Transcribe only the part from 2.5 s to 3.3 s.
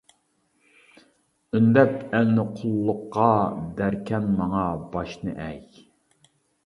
قۇللۇققا،